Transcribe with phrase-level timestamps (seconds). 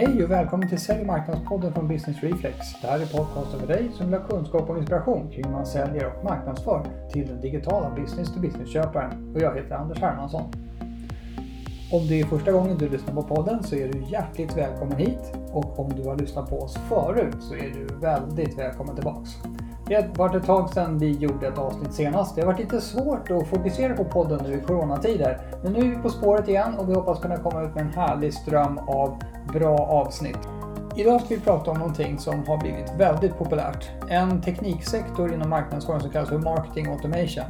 [0.00, 2.56] hej och välkommen till Sälj och marknadspodden från Business Reflex.
[2.82, 5.66] Det här är podcasten för dig som vill ha kunskap och inspiration kring hur man
[5.66, 9.34] säljer och marknadsför till den digitala business-to-business-köparen.
[9.34, 10.42] Och jag heter Anders Hermansson.
[11.92, 15.32] Om det är första gången du lyssnar på podden så är du hjärtligt välkommen hit.
[15.52, 19.30] Och om du har lyssnat på oss förut så är du väldigt välkommen tillbaks.
[19.90, 22.34] Det har varit ett tag sedan vi gjorde ett avsnitt senast.
[22.34, 25.38] Det har varit lite svårt att fokusera på podden nu i coronatider.
[25.62, 27.92] Men nu är vi på spåret igen och vi hoppas kunna komma ut med en
[27.92, 29.18] härlig ström av
[29.52, 30.38] bra avsnitt.
[30.96, 33.90] Idag ska vi prata om någonting som har blivit väldigt populärt.
[34.08, 37.44] En tekniksektor inom marknadsföring som kallas för marketing automation.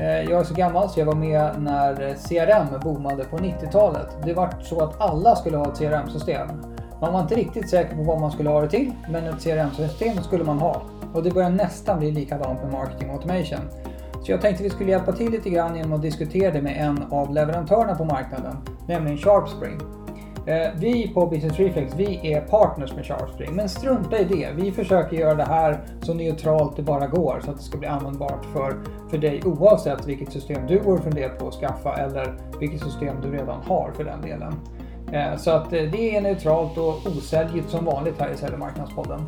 [0.00, 4.16] Eh, jag är så gammal så jag var med när CRM boomade på 90-talet.
[4.24, 6.48] Det var så att alla skulle ha ett CRM-system.
[7.00, 10.22] Man var inte riktigt säker på vad man skulle ha det till, men ett CRM-system
[10.22, 10.82] skulle man ha.
[11.14, 13.68] Och det börjar nästan bli likadant med marketing automation.
[14.22, 17.02] Så jag tänkte vi skulle hjälpa till lite grann genom att diskutera det med en
[17.10, 19.78] av leverantörerna på marknaden, nämligen SharpSpring.
[20.46, 24.48] Eh, vi på Business Reflex, vi är partners med SharpSpring, men strunta i det.
[24.56, 27.88] Vi försöker göra det här så neutralt det bara går så att det ska bli
[27.88, 28.74] användbart för,
[29.10, 33.16] för dig oavsett vilket system du går och funderar på att skaffa eller vilket system
[33.22, 34.54] du redan har för den delen.
[35.12, 39.26] Eh, så att eh, det är neutralt och osäljigt som vanligt här i Sälj marknadspodden.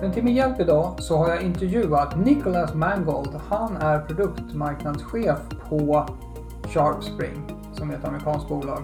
[0.00, 3.40] Men till min hjälp idag så har jag intervjuat Nicholas Mangold.
[3.48, 6.06] Han är produktmarknadschef på
[6.68, 8.82] SharpSpring som är ett amerikanskt bolag.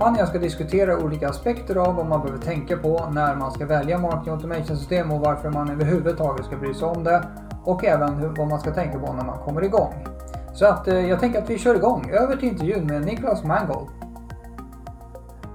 [0.00, 3.52] Han och jag ska diskutera olika aspekter av vad man behöver tänka på när man
[3.52, 7.24] ska välja marketing automation system och varför man överhuvudtaget ska bry sig om det.
[7.64, 10.06] Och även vad man ska tänka på när man kommer igång.
[10.54, 12.10] Så att eh, jag tänker att vi kör igång.
[12.10, 13.88] Över till intervjun med Nicholas Mangold.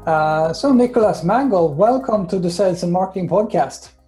[0.08, 3.99] Eh, uh, so Nicholas Mangold, welcome to the Sales and Marketing Podcast.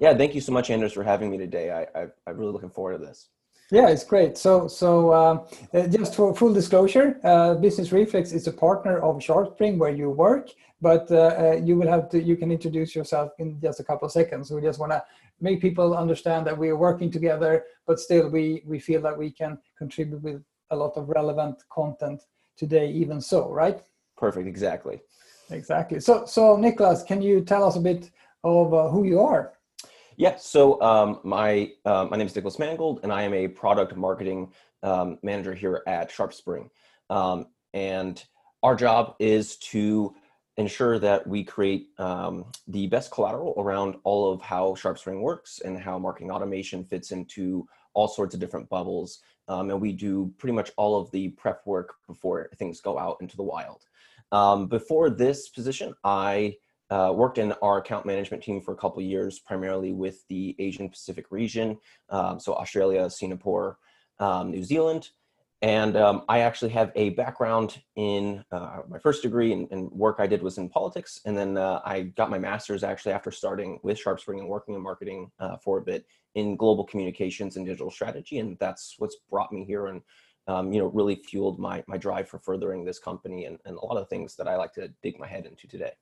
[0.00, 1.70] Yeah, thank you so much, Anders, for having me today.
[1.70, 3.28] I, I, I'm really looking forward to this.
[3.70, 4.38] Yeah, it's great.
[4.38, 9.16] So, so uh, uh, just for full disclosure, uh, Business Reflex is a partner of
[9.16, 10.48] SharpSpring where you work,
[10.80, 14.06] but uh, uh, you will have to you can introduce yourself in just a couple
[14.06, 14.50] of seconds.
[14.50, 15.02] We just want to
[15.40, 19.30] make people understand that we are working together, but still we we feel that we
[19.30, 22.22] can contribute with a lot of relevant content
[22.56, 23.82] today, even so, right?
[24.16, 24.48] Perfect.
[24.48, 25.00] Exactly.
[25.50, 26.00] Exactly.
[26.00, 28.10] So, so Nicolas, can you tell us a bit
[28.44, 29.52] of uh, who you are?
[30.18, 33.94] Yeah, so um, my uh, my name is Nicolas Mangold, and I am a product
[33.94, 34.50] marketing
[34.82, 36.70] um, manager here at SharpSpring.
[37.08, 38.20] Um, and
[38.64, 40.12] our job is to
[40.56, 45.78] ensure that we create um, the best collateral around all of how SharpSpring works and
[45.78, 47.64] how marketing automation fits into
[47.94, 49.20] all sorts of different bubbles.
[49.46, 53.18] Um, and we do pretty much all of the prep work before things go out
[53.20, 53.84] into the wild.
[54.32, 56.56] Um, before this position, I
[56.90, 60.88] uh, worked in our account management team for a couple years, primarily with the Asian
[60.88, 61.78] Pacific region,
[62.10, 63.78] um, so Australia, Singapore,
[64.18, 65.10] um, New Zealand.
[65.60, 70.26] And um, I actually have a background in uh, my first degree and, work I
[70.28, 71.20] did was in politics.
[71.26, 74.80] And then uh, I got my master's actually after starting with SharpSpring and working in
[74.80, 76.06] marketing uh, for a bit
[76.36, 78.38] in global communications and digital strategy.
[78.38, 80.00] And that's what's brought me here and
[80.46, 83.84] um, you know, really fueled my, my drive for furthering this company and, and a
[83.84, 85.92] lot of things that I like to dig my head into today.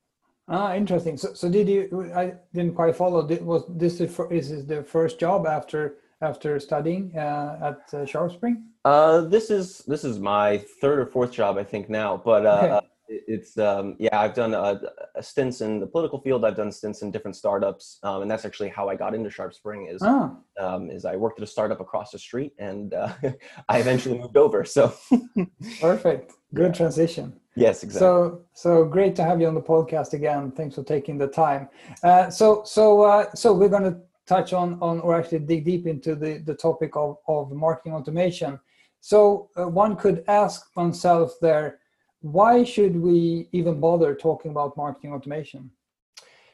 [0.48, 1.16] Ah, interesting.
[1.16, 2.10] So, so did you?
[2.14, 3.26] I didn't quite follow.
[3.26, 8.04] Did, was this the is this the first job after after studying uh, at uh,
[8.04, 8.62] SharpSpring?
[8.84, 12.22] Uh, this is this is my third or fourth job, I think now.
[12.24, 12.86] But uh, okay.
[13.08, 14.80] It's um, yeah, I've done a,
[15.14, 16.44] a, stints in the political field.
[16.44, 19.92] I've done stints in different startups, um, and that's actually how I got into SharpSpring.
[19.92, 20.34] Is ah.
[20.60, 23.12] um, is I worked at a startup across the street, and uh,
[23.68, 24.64] I eventually moved over.
[24.64, 24.94] So
[25.80, 26.72] perfect, good yeah.
[26.72, 27.40] transition.
[27.56, 28.00] Yes, exactly.
[28.00, 30.52] So, so great to have you on the podcast again.
[30.52, 31.68] Thanks for taking the time.
[32.02, 35.86] Uh, so, so, uh, so we're going to touch on, on, or actually dig deep
[35.86, 38.60] into the the topic of of marketing automation.
[39.00, 41.78] So, uh, one could ask oneself there,
[42.32, 45.70] why should we even bother talking about marketing automation?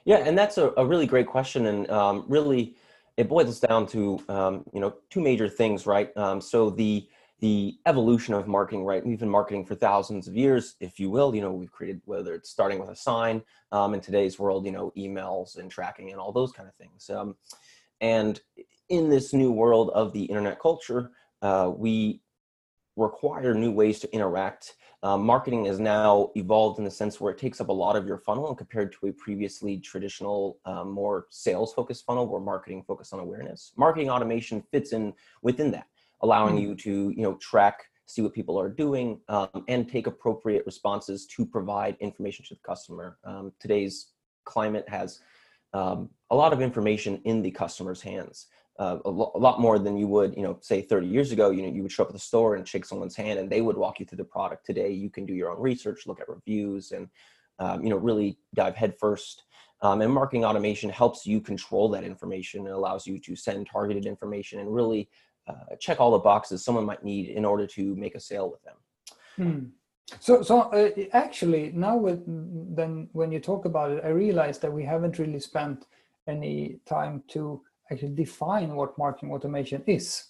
[0.05, 2.77] Yeah, and that's a, a really great question, and um, really,
[3.17, 6.15] it boils down to um, you know two major things, right?
[6.17, 7.09] Um, so the
[7.41, 9.05] the evolution of marketing, right?
[9.05, 11.35] We've been marketing for thousands of years, if you will.
[11.35, 13.43] You know, we've created whether it's starting with a sign
[13.73, 17.11] um, in today's world, you know, emails and tracking and all those kind of things.
[17.11, 17.35] Um,
[18.01, 18.41] and
[18.91, 21.11] in this new world of the internet culture,
[21.41, 22.21] uh, we
[22.97, 24.75] require new ways to interact.
[25.05, 28.07] Um, marketing is now evolved in the sense where it takes up a lot of
[28.07, 32.85] your funnel and compared to a previously traditional, um, more sales focused funnel where marketing
[32.87, 33.73] focused on awareness.
[33.77, 35.13] Marketing automation fits in
[35.43, 35.87] within that
[36.23, 36.71] allowing mm-hmm.
[36.71, 41.27] you to you know track see what people are doing um, and take appropriate responses
[41.27, 44.09] to provide information to the customer um, today's
[44.45, 45.21] climate has
[45.75, 48.47] um, a lot of information in the customer's hands
[48.79, 51.51] uh, a, lo- a, lot more than you would you know say 30 years ago
[51.51, 53.61] you know you would show up at the store and shake someone's hand and they
[53.61, 56.29] would walk you through the product today you can do your own research look at
[56.29, 57.09] reviews and
[57.59, 59.45] um, you know really dive headfirst.
[59.81, 64.07] Um, and marketing automation helps you control that information and allows you to send targeted
[64.07, 65.09] information and really
[65.49, 68.63] uh, check all the boxes someone might need in order to make a sale with
[68.63, 68.77] them.
[69.37, 69.65] Hmm.
[70.21, 74.73] So, so uh, actually, now with then when you talk about it, I realize that
[74.73, 75.87] we haven't really spent
[76.29, 77.63] any time to
[77.93, 80.25] actually define what marketing automation is.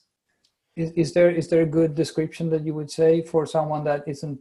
[0.77, 4.05] Is, is there is there a good description that you would say for someone that
[4.07, 4.39] isn't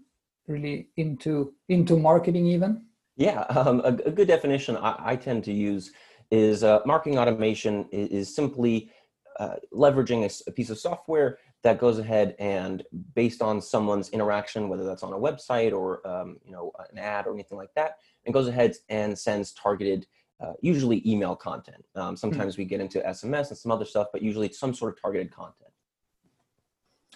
[0.48, 2.84] really into into marketing even?
[3.18, 5.92] Yeah, um, a, a, good definition I, I, tend to use
[6.32, 8.90] is uh, marketing automation is, is simply
[9.38, 12.84] uh, leveraging a, a, piece of software that goes ahead and
[13.14, 17.28] based on someone's interaction, whether that's on a website or um, you know an ad
[17.28, 20.08] or anything like that, and goes ahead and sends targeted,
[20.42, 21.84] uh, usually email content.
[21.96, 22.16] Um, hmm.
[22.16, 22.64] sometimes mm-hmm.
[22.64, 25.70] we get into SMS and some other stuff, but usually some sort of targeted content.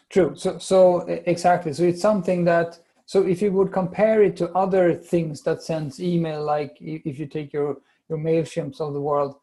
[0.10, 0.34] True.
[0.36, 1.74] So so exactly.
[1.74, 6.00] So it's something that so if you would compare it to other things that sends
[6.00, 7.78] email, like if you take your
[8.10, 9.36] your Mailchimps of the world,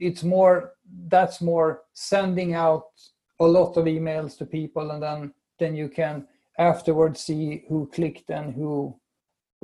[0.00, 0.72] it's more
[1.08, 2.84] that's more sending out
[3.40, 6.26] a lot of emails to people and then then you can
[6.58, 8.98] afterwards see who clicked and who,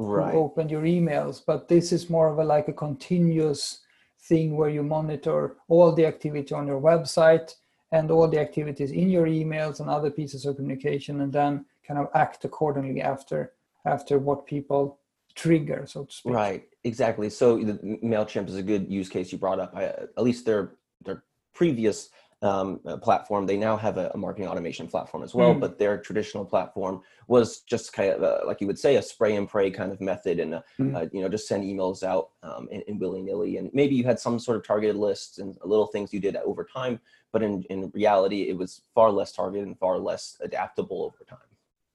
[0.08, 0.34] right.
[0.34, 3.80] opened your emails but this is more of a like a continuous
[4.22, 7.54] thing where you monitor all the activity on your website
[7.92, 11.98] and all the activities in your emails and other pieces of communication and then kind
[11.98, 13.52] of act accordingly after
[13.86, 14.98] after what people
[15.34, 16.32] trigger so to speak.
[16.32, 16.64] Right.
[16.84, 17.28] Exactly.
[17.30, 19.74] So the mailchimp is a good use case you brought up.
[19.74, 22.10] I, at least their their previous
[22.42, 23.46] um, platform.
[23.46, 25.60] They now have a, a, marketing automation platform as well, mm.
[25.60, 29.36] but their traditional platform was just kind of a, like you would say a spray
[29.36, 30.96] and pray kind of method, and mm.
[30.96, 33.58] uh, you know just send emails out um, in, in willy nilly.
[33.58, 36.64] And maybe you had some sort of targeted lists and little things you did over
[36.64, 36.98] time,
[37.32, 41.38] but in in reality, it was far less targeted and far less adaptable over time.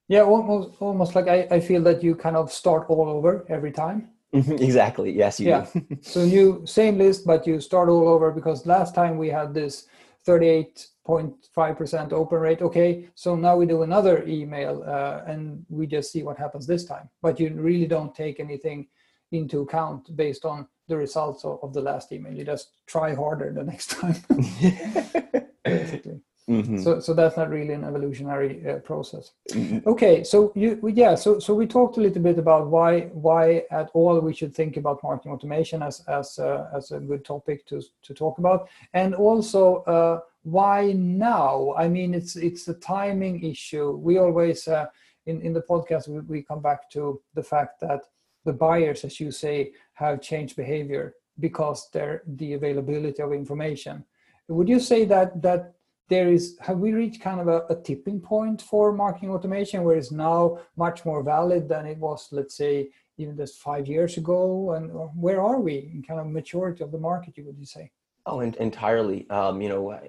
[0.07, 3.71] Yeah, almost almost like I, I feel that you kind of start all over every
[3.71, 4.09] time.
[4.33, 5.11] exactly.
[5.11, 5.65] Yes, you yeah.
[6.01, 9.87] so new same list, but you start all over because last time we had this
[10.27, 12.61] 38.5% open rate.
[12.61, 16.85] Okay, so now we do another email uh, and we just see what happens this
[16.85, 17.09] time.
[17.21, 18.87] But you really don't take anything
[19.31, 22.33] into account based on the results of, of the last email.
[22.33, 24.15] You just try harder the next time,
[25.63, 26.21] basically.
[26.49, 26.77] Mm-hmm.
[26.77, 29.31] So, so that's not really an evolutionary uh, process.
[29.49, 29.89] Mm-hmm.
[29.89, 33.89] Okay, so you, yeah, so so we talked a little bit about why why at
[33.95, 37.81] all we should think about marketing automation as as uh, as a good topic to
[38.03, 41.73] to talk about, and also uh, why now?
[41.75, 43.91] I mean, it's it's a timing issue.
[43.97, 44.85] We always uh,
[45.25, 48.01] in in the podcast we, we come back to the fact that
[48.45, 54.05] the buyers, as you say, have changed behavior because they're the availability of information.
[54.47, 55.73] Would you say that that
[56.07, 59.97] there is have we reached kind of a, a, tipping point for marketing automation where
[59.97, 64.73] it's now much more valid than it was let's say even just five years ago?
[64.73, 67.91] And where are we in kind of maturity of the market you would you say?
[68.25, 69.29] Oh and entirely.
[69.29, 69.99] Um, you know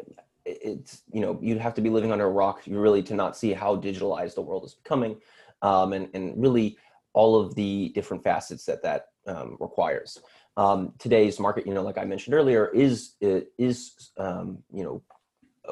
[0.45, 3.53] it's you know you'd have to be living under a rock really to not see
[3.53, 5.17] how digitalized the world is becoming
[5.63, 6.77] um, and, and really
[7.15, 10.19] all of the different facets that that um, requires.
[10.57, 15.03] Um, today's market you know like i mentioned earlier is is um, you know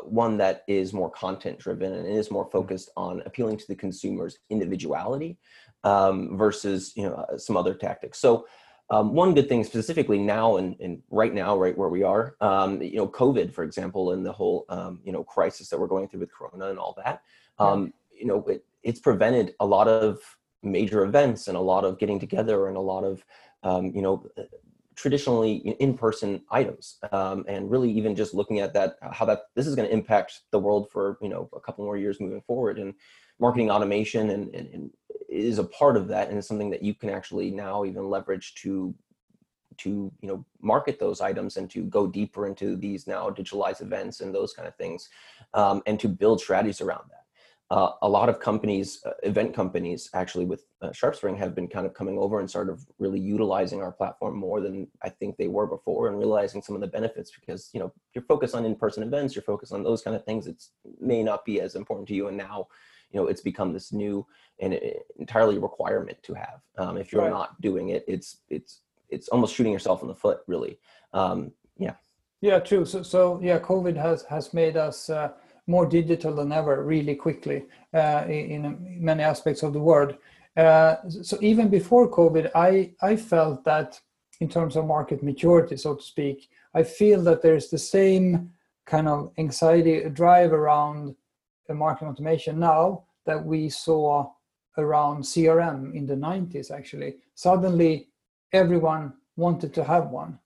[0.03, 4.39] one that is more content driven and is more focused on appealing to the consumer's
[4.51, 5.39] individuality
[5.85, 8.19] um, versus you know uh, some other tactics.
[8.19, 8.47] So
[8.91, 12.83] um, one good thing specifically now and, and, right now, right where we are, um,
[12.83, 16.09] you know, COVID, for example, and the whole um, you know crisis that we're going
[16.09, 17.23] through with Corona and all that,
[17.59, 20.19] um, you know, it, it's prevented a lot of
[20.63, 23.25] major events and a lot of getting together and a lot of
[23.63, 24.27] um, you know
[24.97, 29.75] traditionally in-person items um, and really even just looking at that how that this is
[29.75, 32.79] going to impact the world for you know a couple more years moving forward.
[32.79, 32.95] And
[33.41, 34.91] marketing automation and, and, and
[35.29, 38.55] is a part of that and it's something that you can actually now even leverage
[38.55, 38.95] to
[39.77, 44.21] to you know market those items and to go deeper into these now digitalized events
[44.21, 45.09] and those kind of things
[45.55, 47.24] um, and to build strategies around that
[47.71, 51.87] uh, a lot of companies, uh, event companies, actually with uh, SharpSpring, have been kind
[51.87, 55.49] of coming over and sort of really utilizing our platform more than I think they
[55.49, 57.33] were before, and realizing some of the benefits.
[57.39, 60.47] Because you know, you're focused on in-person events, you're focused on those kind of things.
[60.47, 60.63] It
[61.01, 62.69] may not be as important to you, and now,
[63.11, 64.27] you know, it's become this new
[64.61, 64.79] and
[65.19, 66.61] entirely requirement to have.
[66.77, 67.31] Um, if you're right.
[67.31, 70.79] not doing it, it's it's it's almost shooting yourself in the foot, really.
[71.15, 71.95] Um, yeah.
[72.43, 72.85] Yeah, true.
[72.85, 75.09] So, so yeah, COVID has has made us.
[75.09, 75.31] Uh,
[75.67, 80.17] more digital than ever really quickly uh, in, many aspects of the world.
[80.57, 84.01] Uh, so even before COVID, I, I felt that
[84.41, 88.51] in terms of market maturity, so to speak, I feel that there's the same
[88.85, 91.15] kind of anxiety drive around
[91.69, 94.31] marketing automation now that we saw
[94.77, 98.09] around CRM in the 90s, actually, suddenly
[98.53, 100.39] everyone wanted to have one.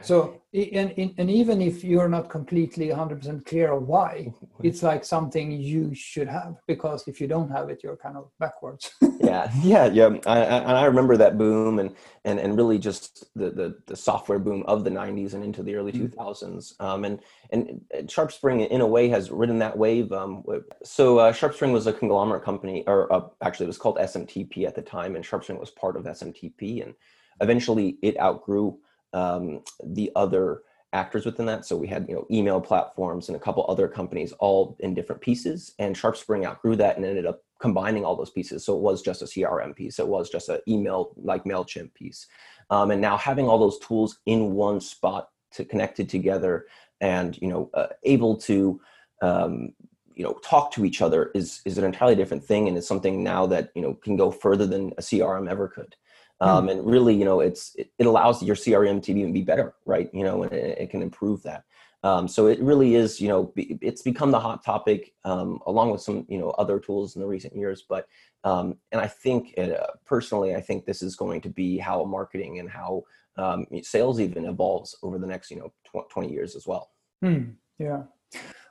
[0.00, 4.32] So, and, and even if you're not completely 100% clear of why,
[4.62, 8.30] it's like something you should have because if you don't have it, you're kind of
[8.38, 8.90] backwards.
[9.20, 10.16] yeah, yeah, yeah.
[10.26, 11.94] I, I, I remember that boom and,
[12.24, 15.74] and, and really just the, the, the software boom of the 90s and into the
[15.76, 16.76] early 2000s.
[16.76, 16.84] Mm.
[16.84, 17.20] Um, and,
[17.50, 20.12] and SharpSpring, in a way, has ridden that wave.
[20.12, 20.42] Um,
[20.82, 24.74] so, uh, SharpSpring was a conglomerate company, or uh, actually, it was called SMTP at
[24.74, 26.82] the time, and SharpSpring was part of SMTP.
[26.82, 26.94] And
[27.40, 28.78] eventually, it outgrew
[29.12, 31.64] um, the other actors within that.
[31.64, 35.20] So we had you know email platforms and a couple other companies all in different
[35.20, 35.74] pieces.
[35.78, 38.64] And SharpSpring outgrew that and ended up combining all those pieces.
[38.64, 39.98] So it was just a CRM piece.
[39.98, 42.26] It was just an email like Mailchimp piece.
[42.70, 46.66] Um, and now having all those tools in one spot to connected together
[47.00, 48.80] and you know uh, able to
[49.20, 49.72] um,
[50.14, 53.22] you know talk to each other is is an entirely different thing and it's something
[53.22, 55.94] now that you know can go further than a crm ever could.
[56.42, 59.74] Um, and really you know it's it, it, allows your crm to even be better
[59.86, 60.10] right?
[60.12, 61.64] You know and it, it can improve that.
[62.04, 65.90] Um, so it really is you know be, it's become the hot topic um, along
[65.90, 67.84] with some you know other tools in the recent years.
[67.88, 68.06] But
[68.44, 72.58] um, and i think uh, personally i think this is going to be how marketing
[72.58, 73.04] and how
[73.36, 76.90] um, sales even evolves over the next you know tw- 20 years as well.
[77.22, 77.42] Hmm.
[77.78, 78.02] yeah.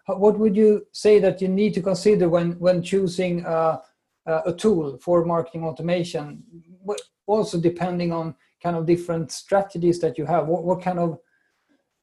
[0.07, 3.77] What would you say that you need to consider when when choosing uh,
[4.25, 6.43] a tool for marketing automation
[7.31, 11.17] also depending on kind of different strategies that you have what, what kind of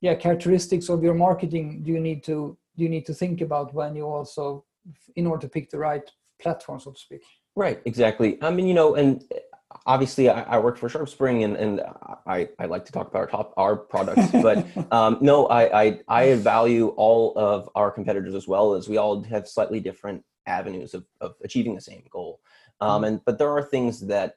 [0.00, 3.74] yeah characteristics of your marketing do you need to do you need to think about
[3.74, 4.64] when you also
[5.16, 7.22] in order to pick the right platform so to speak
[7.56, 9.24] right exactly i mean you know and
[9.86, 11.82] obviously I, I, work for SharpSpring and, and
[12.26, 16.00] I, I like to talk about our top our products, but um, no, I, I,
[16.08, 20.94] I value all of our competitors as well as we all have slightly different avenues
[20.94, 22.40] of, of achieving the same goal.
[22.80, 23.04] Um, mm-hmm.
[23.04, 24.36] and but there are things that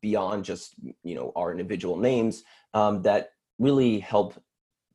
[0.00, 2.44] beyond just you know our individual names
[2.74, 4.40] um, that really help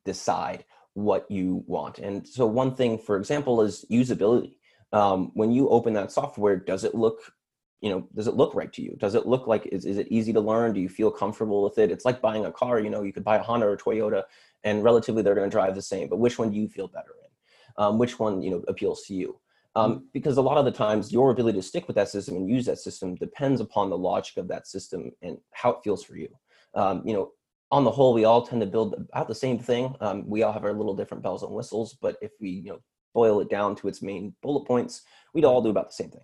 [0.04, 0.64] decide
[0.94, 1.98] what you want.
[1.98, 4.56] And so one thing for example is usability.
[4.92, 7.32] Um, when you open that software does it look
[7.80, 8.96] you know does it look right to you?
[8.98, 10.72] Does it look like is, is it easy to learn?
[10.72, 11.90] Do you feel comfortable with it?
[11.90, 14.24] It's like buying a car you know you could buy a honda or a toyota
[14.64, 17.14] and relatively they're going to drive the same but which one do you feel better
[17.22, 17.82] in?
[17.82, 19.38] Um, which one you know appeals to you
[19.78, 22.48] um, because a lot of the times your ability to stick with that system and
[22.48, 26.16] use that system depends upon the logic of that system and how it feels for
[26.16, 26.28] you.
[26.74, 27.30] Um, you know,
[27.70, 29.94] on the whole, we all tend to build about the same thing.
[30.00, 32.80] Um, we all have our little different bells and whistles, but if we you know
[33.14, 35.02] boil it down to its main bullet points,
[35.34, 36.22] we'd all do about the same thing.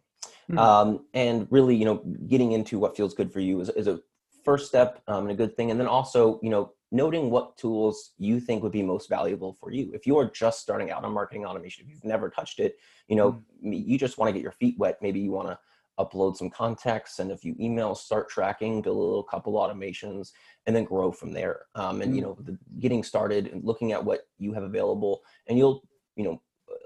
[0.50, 0.58] Mm-hmm.
[0.58, 4.00] Um, and really, you know, getting into what feels good for you is, is a
[4.44, 5.70] first step um, and a good thing.
[5.70, 9.72] And then also, you know, noting what tools you think would be most valuable for
[9.72, 9.90] you.
[9.92, 12.76] If you are just starting out on marketing automation, if you've never touched it,
[13.08, 13.86] you know, mm.
[13.86, 14.98] you just want to get your feet wet.
[15.02, 15.58] Maybe you want to
[15.98, 20.30] upload some contacts, send a few emails, start tracking, build a little couple automations,
[20.66, 21.62] and then grow from there.
[21.74, 22.16] Um, and mm.
[22.16, 25.82] you know, the, getting started and looking at what you have available, and you'll,
[26.14, 26.40] you know,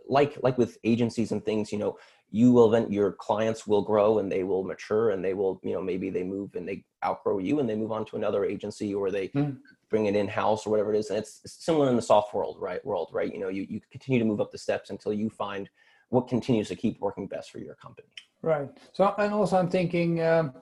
[0.08, 1.98] like like with agencies and things, you know,
[2.30, 5.72] you will then your clients will grow and they will mature and they will you
[5.72, 8.94] know maybe they move and they outgrow you and they move on to another agency
[8.94, 9.56] or they mm.
[9.90, 12.57] Bring it in house or whatever it is and it's, similar in the soft world
[12.61, 13.33] right world right?
[13.33, 15.68] You know you, you continue to move up the steps until you find
[16.11, 18.09] what continues to keep working best for your company.
[18.42, 18.68] Right.
[18.92, 20.52] So and also i'm thinking um,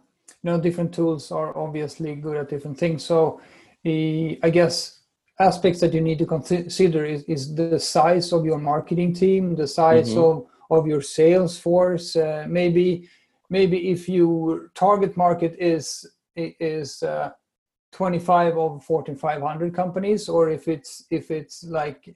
[0.42, 3.04] you know different tools are obviously good at different things.
[3.04, 3.40] So
[3.86, 5.00] i guess
[5.38, 9.68] aspects that you need to consider is, is the size of your marketing team the
[9.68, 10.18] size mm-hmm.
[10.18, 12.16] of of your sales force.
[12.16, 13.08] Uh, maybe
[13.50, 16.06] maybe if your target market is
[16.36, 17.30] is uh,
[17.92, 22.14] 25 of Fortune 500 companies or if it's if it's like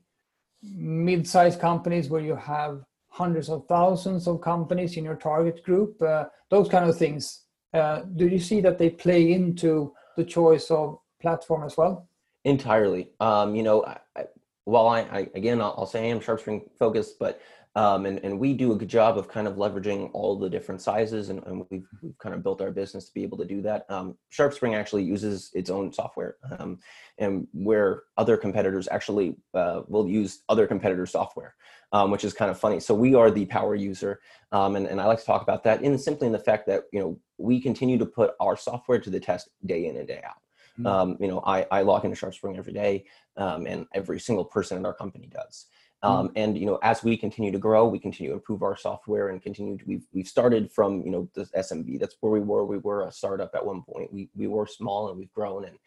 [0.63, 6.25] mid-sized companies where you have hundreds of thousands of companies in your target group uh,
[6.51, 10.99] those kind of things uh, do you see that they play into the choice of
[11.21, 12.09] platform as well?
[12.45, 13.11] Entirely.
[13.21, 14.25] Um, you know I,
[14.65, 17.41] while I, I again I'll, I'll, say I am SharpSpring focused but
[17.77, 20.81] um, and, and we do a good job of kind of leveraging all the different
[20.81, 23.63] sizes and, and we've, we've kind of built our business to be able to do
[23.63, 23.87] that.
[23.89, 26.79] Um, SharpSpring actually uses its own software um,
[27.19, 31.55] and where other competitors actually uh, will use other competitors software,
[31.93, 32.81] um, which is kind of funny.
[32.81, 35.83] So we are the power user um, and, and I like to talk about that
[35.83, 39.11] in simply in the fact that, you know, we continue to put our software to
[39.11, 40.35] the test day in and day out.
[40.79, 40.87] Mm-hmm.
[40.87, 43.05] Um, you know, I, I log into SharpSpring every day,
[43.37, 45.67] um, and every single person in our company does.
[46.03, 46.13] Mm-hmm.
[46.13, 49.29] Um, and you know, as we continue to grow, we continue to improve our software
[49.29, 49.85] and continue to.
[49.87, 52.01] We've we've started from you know the SMB.
[52.01, 52.65] That's where we were.
[52.65, 54.13] We were a startup at one point.
[54.13, 55.65] We we were small and we've grown.
[55.65, 55.79] And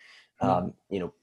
[0.41, 0.49] mm-hmm.
[0.49, 1.13] um, you know,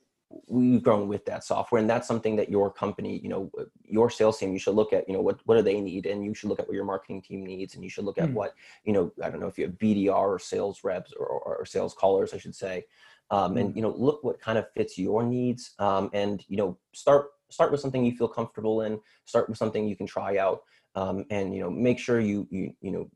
[0.48, 3.50] we've grown with that software and that's something that your company you know
[3.84, 6.24] your sales team you should look at you know what what do they need and
[6.24, 8.34] you should look at what your marketing team needs and you should look at mm.
[8.34, 8.54] what
[8.84, 11.94] you know i don't know if you have bdr or sales reps or, or sales
[11.94, 12.84] callers i should say
[13.32, 16.78] um, and you know look what kind of fits your needs um, and you know
[16.92, 20.60] start start with something you feel comfortable in start with something you can try out
[20.94, 23.10] um, and you know make sure you you you know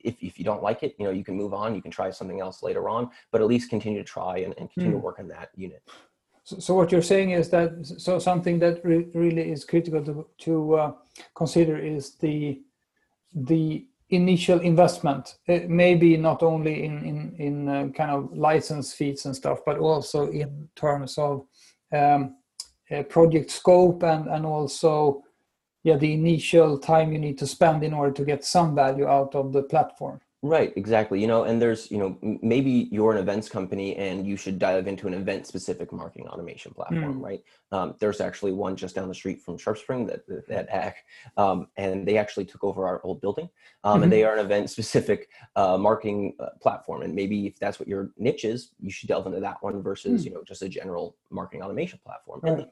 [0.00, 2.10] if, if you don't like it you know you can move on you can try
[2.10, 5.00] something else later on but at least continue to try and, and continue mm.
[5.00, 5.82] to work on that unit
[6.44, 10.26] so, so, what you're saying is that so something that re- really is critical to,
[10.38, 10.92] to uh,
[11.34, 12.62] consider is the
[13.34, 19.26] the initial investment uh, maybe not only in in in uh, kind of license fees
[19.26, 21.44] and stuff but also in terms of
[21.92, 22.37] um,
[23.08, 25.22] project scope and and also
[25.84, 29.34] yeah the initial time you need to spend in order to get some value out
[29.34, 33.48] of the platform right exactly you know and there's you know maybe you're an events
[33.48, 37.24] company and you should dive into an event specific marketing automation platform mm.
[37.24, 37.42] right
[37.72, 40.98] um, there's actually one just down the street from sharpspring that that hack
[41.36, 43.48] um, and they actually took over our old building
[43.82, 44.04] um, mm-hmm.
[44.04, 47.88] and they are an event specific uh, marketing uh, platform and maybe if that's what
[47.88, 50.26] your niche is you should delve into that one versus mm.
[50.26, 52.68] you know just a general marketing automation platform right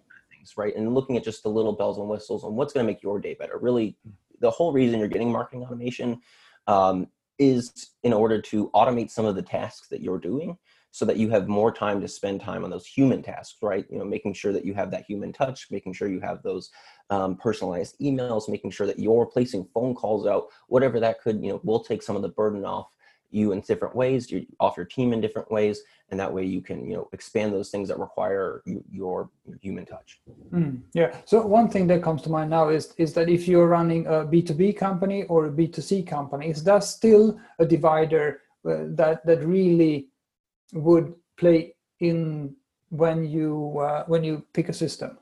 [0.47, 0.77] things, right?
[0.77, 3.19] And looking at just the little bells and whistles on what's going to make your
[3.19, 3.59] day better.
[3.59, 3.97] Really,
[4.41, 6.21] the whole reason you're getting marketing automation
[6.67, 10.57] um, is in order to automate some of the tasks that you're doing
[10.91, 13.99] so that you have more time to spend time on those human tasks right you
[13.99, 16.71] know making sure that you have that human touch making sure you have those
[17.11, 21.51] um, personalized emails making sure that you're placing phone calls out whatever that could you
[21.51, 22.89] know will take some of the burden off
[23.37, 25.77] you in different ways, you off your team in different ways,
[26.11, 29.85] and that way you can you know expand those things that require you, your human
[29.85, 30.21] touch.
[30.53, 31.11] Mm, yeah.
[31.25, 34.25] So one thing that comes to mind now is is that if you're running a
[34.25, 38.27] B two B company or a B two C company, is that still a divider
[38.65, 40.09] uh, that that really
[40.73, 42.55] would play in
[42.89, 45.19] when you uh, when you pick a system?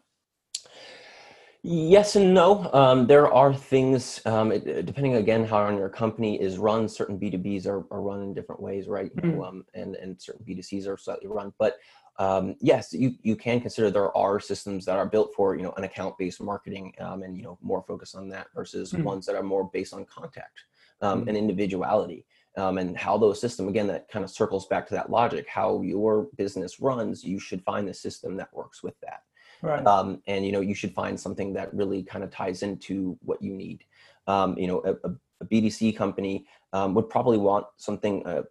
[1.67, 2.71] Yes and no.
[2.75, 6.87] Um, there are things, um, it, depending again how on your company is run.
[6.87, 9.11] Certain B two Bs are, are run in different ways, right?
[9.17, 9.41] Mm-hmm.
[9.41, 11.55] um, and and certain B two Cs are slightly run.
[11.59, 11.79] But
[12.19, 15.73] um, yes, you you can consider there are systems that are built for you know
[15.79, 19.03] an account based marketing um, and you know more focus on that versus mm-hmm.
[19.03, 20.65] ones that are more based on contact
[21.03, 21.27] mm-hmm.
[21.27, 22.27] and individuality.
[22.57, 25.83] Um, and how those system again that kind of circles back to that logic how
[25.83, 29.23] your business runs you should find the system that works with that
[29.65, 29.87] Right.
[29.87, 33.41] Um, and you know, you should find something that really kind of ties into what
[33.43, 33.85] you need.
[34.27, 35.09] Um, you know, a,
[35.41, 38.43] a B2C company um, would probably want something uh,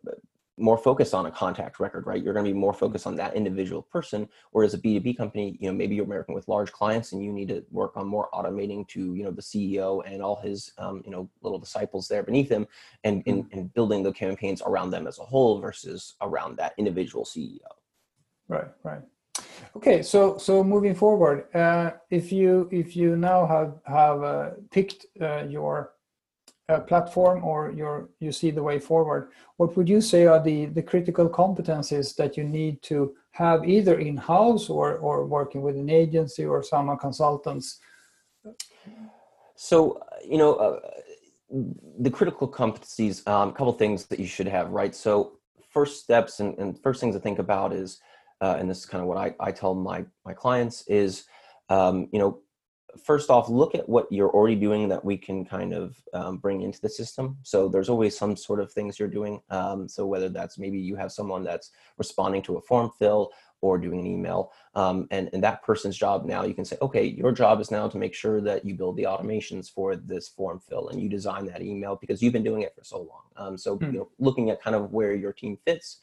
[0.58, 2.24] more focused on a contact record, right?
[2.24, 4.30] You're going to be more focused on that individual person.
[4.52, 7.48] Whereas a B2B company, you know, maybe you're working with large clients and you need
[7.48, 11.12] to work on more automating to, you know, the CEO and all his, um, you
[11.12, 12.68] know, little disciples there beneath him
[13.04, 13.60] and, and, mm-hmm.
[13.60, 17.60] and building the campaigns around them as a whole versus around that individual CEO.
[18.48, 19.02] Right, right.
[19.76, 25.08] Okay, so so moving forward, uh, if you if you now have have uh, picked
[25.20, 25.94] uh, your
[26.70, 30.66] uh, platform or your you see the way forward, what would you say are the
[30.68, 35.76] the critical competencies that you need to have either in house or or working with
[35.76, 37.80] an agency or some consultants?
[39.56, 40.80] So you know uh,
[42.00, 44.94] the critical competencies, um, a couple things that you should have, right?
[44.94, 48.00] So first steps and, and first things to think about is
[48.44, 51.24] uh, and this is kind of what I, I tell my my clients is
[51.70, 52.40] um, you know
[53.04, 56.62] first off look at what you're already doing that we can kind of um, bring
[56.62, 60.30] into the system so there's always some sort of things you're doing um, so whether
[60.30, 64.52] that's maybe you have someone that's responding to a form fill or doing an email
[64.76, 67.88] um, and, and that person's job now you can say okay your job is now
[67.88, 71.46] to make sure that you build the automations for this form fill and you design
[71.46, 73.86] that email because you've been doing it for so long um, so hmm.
[73.86, 76.00] you know looking at kind of where your team fits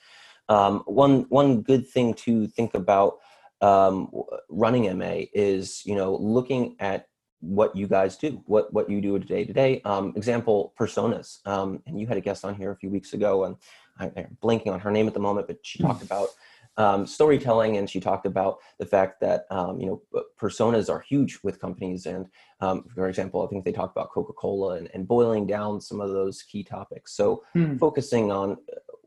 [0.50, 3.18] um, one one good thing to think about
[3.62, 4.10] um,
[4.48, 7.06] running MA is you know looking at
[7.38, 9.80] what you guys do, what what you do day to day.
[9.84, 13.44] Um, example personas, um, and you had a guest on here a few weeks ago,
[13.44, 13.56] and
[13.98, 15.86] I, am blanking on her name at the moment, but she hmm.
[15.86, 16.28] talked about
[16.76, 21.38] um, storytelling, and she talked about the fact that um, you know personas are huge
[21.44, 22.06] with companies.
[22.06, 22.26] And
[22.60, 26.00] um, for example, I think they talked about Coca Cola and, and, boiling down some
[26.00, 27.14] of those key topics.
[27.14, 27.76] So hmm.
[27.76, 28.58] focusing on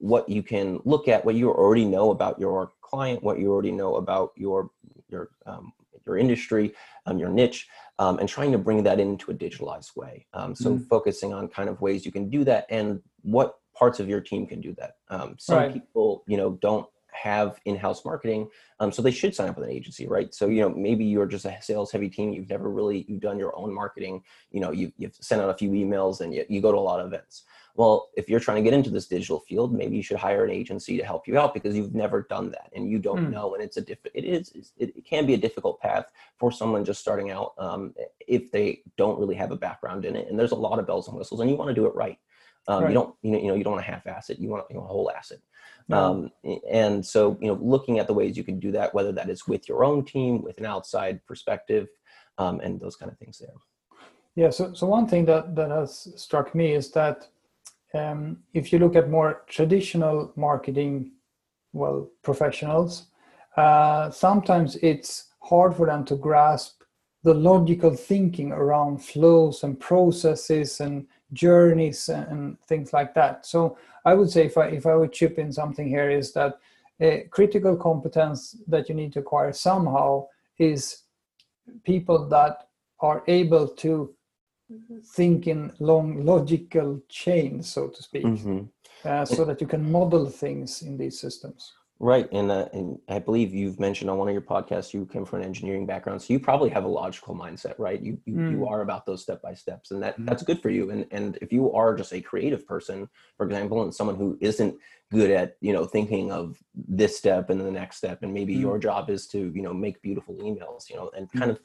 [0.03, 3.71] what you can look at, what you already know about your client, what you already
[3.71, 4.69] know about your
[5.07, 5.71] your um,
[6.05, 6.73] your industry,
[7.05, 10.27] um, your niche, um, and trying to bring that into a digitalized way.
[10.33, 10.87] Um, so mm.
[10.89, 14.45] focusing on kind of ways you can do that and what parts of your team
[14.45, 14.97] can do that.
[15.07, 15.73] Um, some right.
[15.73, 18.47] people, you know, don't have in-house marketing
[18.79, 21.25] um, so they should sign up with an agency right so you know maybe you're
[21.25, 24.21] just a sales heavy team you've never really you've done your own marketing
[24.51, 26.79] you know you, you've sent out a few emails and you, you go to a
[26.79, 27.43] lot of events
[27.75, 30.51] well if you're trying to get into this digital field maybe you should hire an
[30.51, 33.31] agency to help you out because you've never done that and you don't mm.
[33.31, 36.51] know and it's a diff it is it, it, can be a difficult path for
[36.51, 37.93] someone just starting out um,
[38.27, 41.07] if they don't really have a background in it and there's a lot of bells
[41.07, 42.17] and whistles and you want to do it right
[42.67, 42.89] um, right.
[42.89, 44.39] You don't, you know, you know, you don't want a half asset.
[44.39, 45.39] You want, you want a whole asset.
[45.91, 46.29] Um,
[46.69, 49.47] and so, you know, looking at the ways you can do that, whether that is
[49.47, 51.87] with your own team, with an outside perspective,
[52.37, 53.53] um, and those kind of things there.
[54.35, 54.49] Yeah.
[54.49, 57.27] So, so one thing that that has struck me is that
[57.93, 61.11] um, if you look at more traditional marketing,
[61.73, 63.07] well, professionals,
[63.57, 66.81] uh, sometimes it's hard for them to grasp
[67.23, 73.45] the logical thinking around flows and processes and journeys and things like that.
[73.45, 76.59] So I would say if I if I would chip in something here is that
[76.99, 81.03] a critical competence that you need to acquire somehow is
[81.83, 82.67] people that
[82.99, 84.13] are able to
[85.15, 88.61] think in long logical chains, so to speak, mm-hmm.
[89.05, 91.73] uh, so that you can model things in these systems.
[92.03, 95.23] Right, and uh, and I believe you've mentioned on one of your podcasts you came
[95.23, 98.01] from an engineering background, so you probably have a logical mindset, right?
[98.01, 98.51] You you, mm.
[98.51, 100.25] you are about those step by steps, and that mm.
[100.25, 100.89] that's good for you.
[100.89, 104.75] And and if you are just a creative person, for example, and someone who isn't
[105.13, 108.59] good at you know thinking of this step and the next step, and maybe mm.
[108.59, 111.55] your job is to you know make beautiful emails, you know, and kind mm.
[111.55, 111.61] of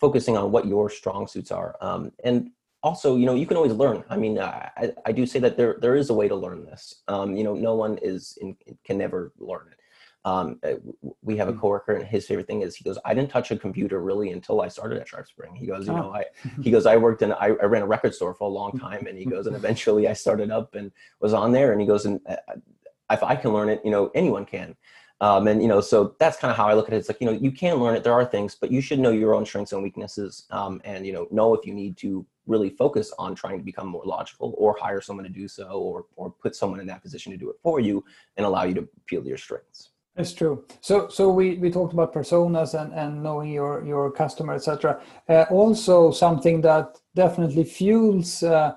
[0.00, 1.76] focusing on what your strong suits are.
[1.82, 2.48] Um, and
[2.84, 4.04] also, you know, you can always learn.
[4.10, 7.02] I mean, I, I do say that there there is a way to learn this.
[7.08, 9.80] Um, you know, no one is in, can never learn it.
[10.26, 10.74] Um, uh,
[11.22, 11.60] we have a hmm.
[11.60, 14.60] coworker, and his favorite thing is he goes, "I didn't touch a computer really until
[14.60, 15.96] I started at SharpSpring." He goes, "You oh.
[15.96, 16.24] know, I,"
[16.62, 19.06] he goes, "I worked in, I, I, ran a record store for a long time,"
[19.06, 22.04] and he goes, "And eventually I started up and was on there." And he goes,
[22.04, 22.36] "And uh,
[23.10, 24.76] if I can learn it, you know, anyone can."
[25.20, 26.98] Um, and you know, so that's kind of how I look at it.
[26.98, 28.04] It's like you know, you can learn it.
[28.04, 31.12] There are things, but you should know your own strengths and weaknesses, um, and you
[31.14, 34.76] know, know if you need to really focus on trying to become more logical, or
[34.80, 37.56] hire someone to do so, or or put someone in that position to do it
[37.62, 38.04] for you,
[38.36, 39.90] and allow you to to your strengths.
[40.16, 40.64] It's true.
[40.80, 45.00] So so we, we talked about personas and, and knowing your your customer, etc.
[45.28, 48.74] Uh, also, something that definitely fuels uh,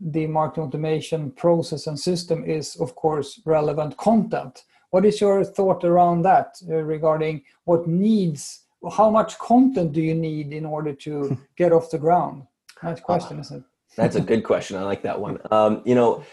[0.00, 4.64] the marketing automation process and system is, of course, relevant content.
[4.90, 10.14] What is your thought around that uh, regarding what needs, how much content do you
[10.14, 12.44] need in order to get off the ground?
[12.82, 13.64] Question, uh?
[13.96, 14.76] That's a good question.
[14.76, 15.38] I like that one.
[15.50, 16.24] Um, you know,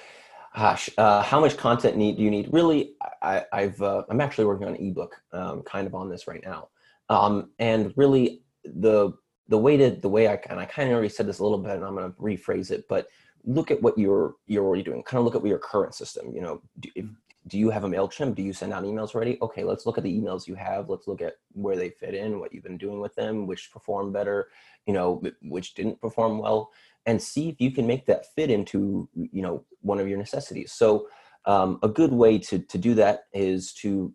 [0.55, 2.49] gosh, uh, how much content need do you need?
[2.51, 6.27] Really, I, have uh, I'm actually working on an ebook, um, kind of on this
[6.27, 6.69] right now,
[7.09, 9.13] um, and really the
[9.47, 11.57] the way to the way I and I kind of already said this a little
[11.57, 13.07] bit, and I'm going to rephrase it, but
[13.43, 15.03] look at what you're you're already doing.
[15.03, 16.33] Kind of look at what your current system.
[16.33, 16.61] You know,
[16.95, 17.05] if,
[17.47, 18.35] do you have a Mailchimp?
[18.35, 19.37] Do you send out emails already?
[19.41, 20.89] Okay, let's look at the emails you have.
[20.89, 24.11] Let's look at where they fit in, what you've been doing with them, which perform
[24.11, 24.49] better,
[24.85, 26.69] you know, which didn't perform well,
[27.05, 30.73] and see if you can make that fit into, you know, one of your necessities.
[30.73, 31.07] So
[31.45, 34.13] um, a good way to to do that is to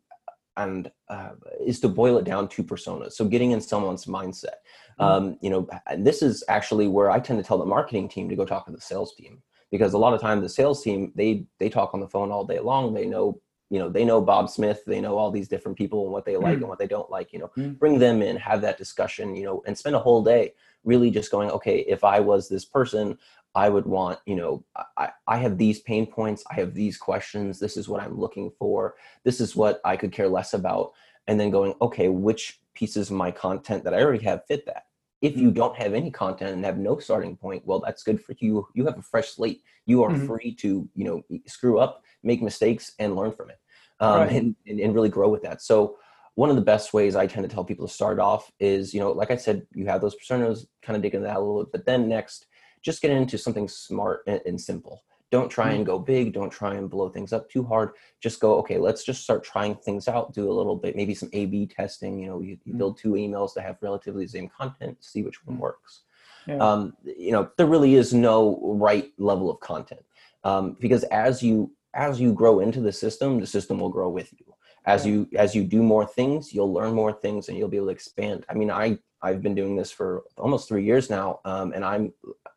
[0.57, 1.31] and uh,
[1.65, 3.13] is to boil it down to personas.
[3.13, 4.61] So getting in someone's mindset.
[5.01, 5.03] Mm-hmm.
[5.03, 8.29] Um, you know, and this is actually where I tend to tell the marketing team
[8.29, 11.12] to go talk to the sales team because a lot of time the sales team
[11.14, 12.94] they they talk on the phone all day long.
[12.94, 14.83] They know you know they know bob smith.
[14.87, 16.61] They know all these different people and what they like mm.
[16.61, 17.50] and what they don't like you know.
[17.57, 17.79] Mm.
[17.79, 21.31] bring them in have that discussion you know and spend a whole day really just
[21.31, 23.18] going okay if i was this person
[23.55, 24.64] i would want you know
[24.96, 26.44] i, I have these pain points.
[26.50, 27.59] I have these questions.
[27.59, 28.94] This is what i'm looking for.
[29.24, 30.92] This is what i could care less about.
[31.27, 34.87] And then going okay which pieces of my content that i already have fit that
[35.25, 35.57] if you mm-hmm.
[35.57, 38.69] don't have any content and have no starting point, well, that's good for you.
[38.75, 39.63] You have a fresh slate.
[39.87, 40.27] You are mm-hmm.
[40.27, 43.57] free to, you know, screw up, make mistakes, and learn from it,
[44.01, 44.33] um, right.
[44.33, 45.63] and, and, and really grow with that.
[45.63, 45.97] So
[46.35, 49.01] one of the best ways I tend to tell people to start off is, you
[49.01, 51.65] know, like I said, you have those personas, kind of dig into that a little
[51.65, 52.45] bit, but then next,
[52.83, 55.05] just get into something smart and, and simple.
[55.31, 55.93] Don't try and mm-hmm.
[55.93, 56.33] go big.
[56.33, 57.91] Don't try and blow things up too hard.
[58.21, 60.33] Just go, okay, let's just start trying things out.
[60.33, 62.21] Do a little bit, maybe some A B testing.
[62.21, 62.79] You know, you, you mm.
[62.79, 65.61] build two emails that have relatively the same content, see which one mm.
[65.61, 66.03] works.
[66.47, 66.59] Yeah.
[66.59, 70.05] Um, you know, there really is no right level of content
[70.45, 74.33] um, because as you as you grow into the system, the system will grow with
[74.33, 74.55] you.
[74.85, 77.87] As you as you do more things, you'll learn more things, and you'll be able
[77.87, 78.45] to expand.
[78.51, 82.13] I mean, I I've been doing this for almost three years now, um, and I'm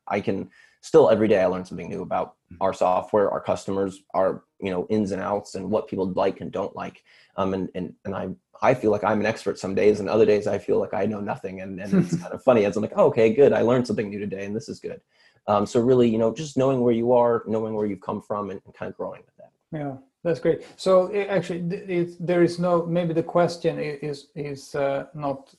[0.06, 0.50] I can
[0.82, 2.62] still every day I learn something new about mm-hmm.
[2.62, 6.52] our software, our customers, our you know ins and outs, and what people like and
[6.52, 7.04] don't like.
[7.36, 8.30] Um, and and and I
[8.62, 11.06] I feel like I'm an expert some days, and other days I feel like I
[11.06, 12.66] know nothing, and and it's kind of funny.
[12.66, 15.02] As I'm like, oh, okay, good, I learned something new today, and this is good.
[15.48, 18.50] Um, so really, you know, just knowing where you are, knowing where you've come from,
[18.50, 19.52] and, and kind of growing with that.
[19.72, 20.66] Yeah, that's great.
[20.76, 25.54] So it, actually, it, there is no maybe the question is is uh, not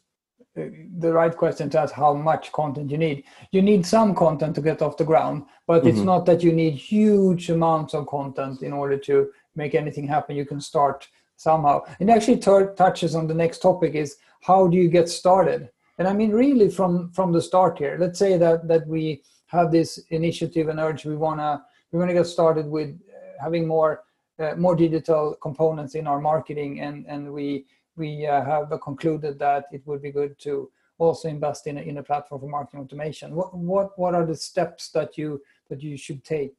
[0.98, 3.24] the right question to ask how much content you need.
[3.52, 5.88] You need some content to get off the ground, but mm-hmm.
[5.88, 10.36] it's not that you need huge amounts of content in order to make anything happen.
[10.36, 11.82] You can start somehow.
[12.00, 15.70] And actually t- touches on the next topic is how do you get started?
[15.98, 17.96] And I mean, really from from the start here.
[17.98, 21.04] Let's say that that we have this initiative and urge.
[21.04, 24.04] We wanna we wanna get started with uh, having more
[24.38, 27.66] uh, more digital components in our marketing, and and we
[27.98, 31.98] we uh, have concluded that it would be good to also invest in a, in
[31.98, 33.34] a platform for marketing automation.
[33.34, 36.56] What what what are the steps that you that you should take?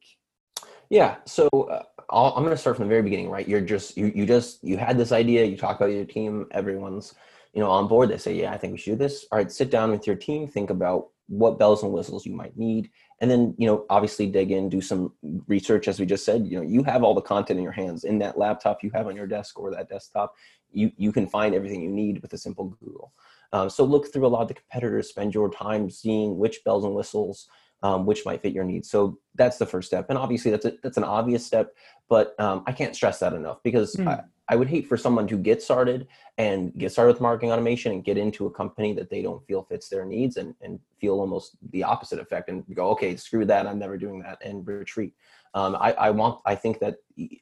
[0.88, 3.30] Yeah, so uh, i am going to start from the very beginning.
[3.30, 5.44] Right, you're just you you just you had this idea.
[5.44, 6.46] You talk about your team.
[6.50, 7.14] Everyone's
[7.52, 8.08] you know on board.
[8.08, 9.26] They say, yeah, I think we should do this.
[9.30, 10.48] All right, sit down with your team.
[10.48, 12.90] Think about what bells and whistles you might need.
[13.20, 15.12] And then you know obviously dig in do some
[15.46, 18.04] research as we just said you know you have all the content in your hands.
[18.04, 20.34] In that laptop you have on your desk or that desktop
[20.72, 23.12] you you can find everything you need with a simple google.
[23.52, 26.84] Um, so look through a lot of the competitors spend your time seeing which bells
[26.84, 27.48] and whistles
[27.82, 30.72] um, which might fit your needs so that's the first step and obviously that's a,
[30.82, 31.74] that's an obvious step
[32.08, 34.06] but um, i can't stress that enough because mm.
[34.06, 37.92] I, I would hate for someone to get started and get started with marketing automation
[37.92, 41.20] and get into a company that they don't feel fits their needs and, and feel
[41.20, 45.14] almost the opposite effect and go, okay, screw that, I'm never doing that and retreat.
[45.54, 46.96] Um, I, I, want, I think that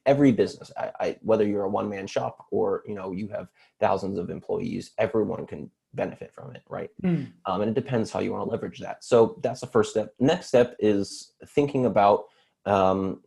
[0.05, 3.47] every business, I, I, whether you're a one man shop or, you know, you have
[3.79, 6.89] thousands of employees, everyone can benefit from it, right?
[7.03, 7.31] Mm.
[7.45, 9.03] Um, and it depends how you want to leverage that.
[9.03, 10.13] So that's the first step.
[10.19, 12.25] Next step is thinking about
[12.65, 13.21] um,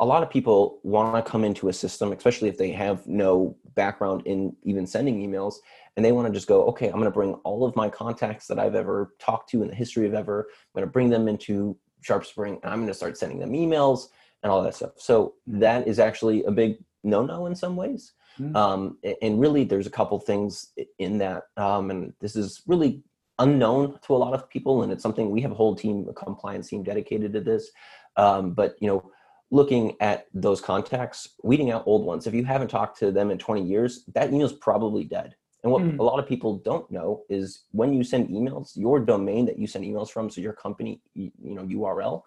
[0.00, 3.56] a lot of people want to come into a system, especially if they have no
[3.74, 5.54] background in even sending emails,
[5.96, 8.46] and they want to just go, okay, I'm going to bring all of my contacts
[8.48, 11.28] that I've ever talked to in the history of ever, I'm going to bring them
[11.28, 14.08] into SharpSpring, and I'm going to start sending them emails
[14.42, 14.92] and all that stuff.
[14.96, 18.12] So that is actually a big no-no in some ways.
[18.40, 18.56] Mm-hmm.
[18.56, 23.02] Um, and really, there's a couple things in that, um, and this is really
[23.38, 26.12] unknown to a lot of people, and it's something we have a whole team, a
[26.12, 27.70] compliance team dedicated to this.
[28.16, 29.10] Um, but you know
[29.50, 32.26] looking at those contacts, weeding out old ones.
[32.26, 35.34] If you haven't talked to them in 20 years, that email is probably dead.
[35.62, 35.98] And what mm.
[35.98, 39.66] a lot of people don't know is when you send emails, your domain that you
[39.66, 42.22] send emails from, so your company, you know, URL.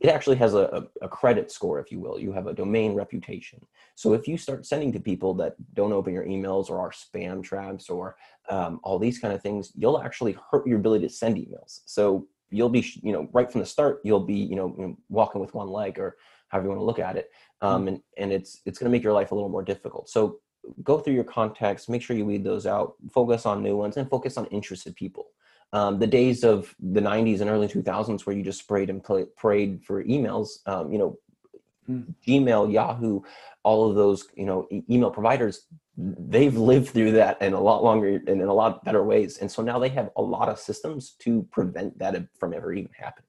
[0.00, 2.18] It actually has a, a, credit score, if you will.
[2.18, 3.64] You have a domain reputation.
[3.94, 7.42] So if you start sending to people that don't open your emails or are spam
[7.42, 8.16] traps or
[8.50, 11.80] um, all these kind of things, you'll actually hurt your ability to send emails.
[11.86, 15.54] So you'll be, you know, right from the start, you'll be, you know, walking with
[15.54, 16.16] one leg or
[16.48, 17.88] however you want to look at it um, mm.
[17.88, 20.38] and, and it's it's going to make your life a little more difficult so
[20.82, 24.10] go through your contacts make sure you weed those out focus on new ones and
[24.10, 25.26] focus on interested people
[25.72, 29.24] um, the days of the 90s and early 2000s where you just sprayed and play,
[29.36, 31.18] prayed for emails um, you know
[31.88, 32.14] mm.
[32.26, 33.20] gmail yahoo
[33.64, 37.82] all of those you know e- email providers they've lived through that in a lot
[37.82, 40.58] longer and in a lot better ways and so now they have a lot of
[40.58, 43.28] systems to prevent that from ever even happening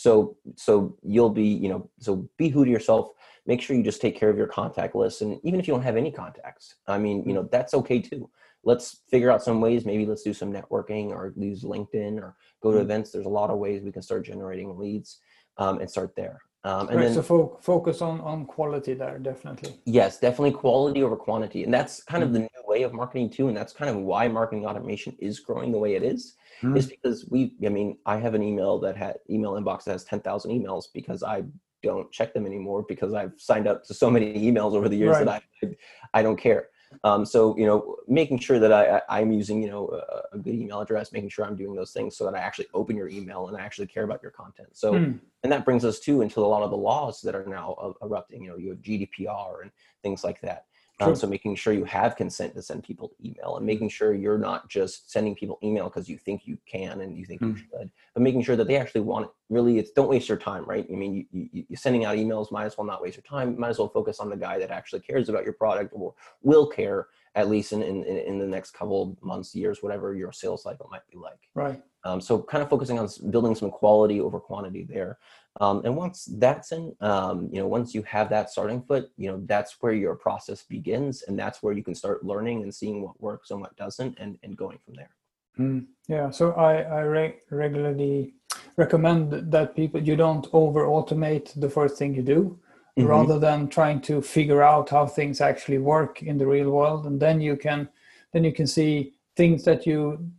[0.00, 3.10] so so you'll be you know so be who to yourself.
[3.46, 5.82] Make sure you just take care of your contact list, and even if you don't
[5.82, 8.30] have any contacts, I mean you know that's okay too.
[8.64, 9.84] Let's figure out some ways.
[9.84, 12.84] Maybe let's do some networking or use LinkedIn or go to mm-hmm.
[12.84, 13.10] events.
[13.10, 15.18] There's a lot of ways we can start generating leads
[15.56, 16.40] um, and start there.
[16.62, 19.80] Um, and right, then so fo- focus on on quality there, definitely.
[19.86, 22.48] Yes, definitely quality over quantity, and that's kind of the mm-hmm.
[22.54, 25.78] new way of marketing too, and that's kind of why marketing automation is growing the
[25.78, 26.76] way it is mm.
[26.76, 30.04] is because we i mean i have an email that had email inbox that has
[30.04, 31.42] 10,000 emails because i
[31.82, 35.16] don't check them anymore because i've signed up to so many emails over the years
[35.16, 35.26] right.
[35.26, 36.68] that i i don't care
[37.04, 40.54] um, so you know making sure that I, i'm using you know a, a, good
[40.54, 43.48] email address making sure i'm doing those things so that i actually open your email
[43.48, 45.18] and i actually care about your content so mm.
[45.42, 48.42] and that brings us to into a lot of the laws that are now erupting
[48.42, 49.70] you know you have gdpr and
[50.02, 50.64] things like that
[51.08, 54.38] um, so making sure you have consent to send people email and making sure you're
[54.38, 57.50] not just sending people email because you think you can and you think mm.
[57.50, 59.30] you should, but making sure that they actually want it.
[59.48, 60.86] Really, it's don't waste your time, right?
[60.88, 63.58] I mean, you, you, you're sending out emails, might as well not waste your time.
[63.58, 66.66] Might as well focus on the guy that actually cares about your product or will
[66.66, 70.88] care at least in, in, in the next couple months, years, whatever your sales cycle
[70.90, 71.38] might be like.
[71.54, 71.80] Right.
[72.04, 75.18] Um, so kind of focusing on building some quality over quantity there.
[75.60, 79.28] Um, and once that's in, um, you know, once you have that starting foot, you
[79.28, 83.02] know, that's where your process begins, and that's where you can start learning and seeing
[83.02, 85.10] what works and what doesn't, and, and going from there.
[85.58, 86.30] Mm, yeah.
[86.30, 88.34] So I I re- regularly
[88.76, 92.58] recommend that people you don't over automate the first thing you do,
[92.96, 93.08] mm-hmm.
[93.08, 97.18] rather than trying to figure out how things actually work in the real world, and
[97.20, 97.88] then you can
[98.32, 100.30] then you can see things that you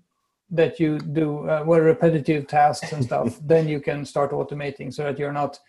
[0.52, 5.04] that you do uh, well repetitive tasks and stuff then you can start automating so
[5.04, 5.60] that you're not